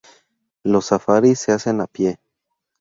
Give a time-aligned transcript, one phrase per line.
[0.63, 2.17] Los safaris se hacen a pie.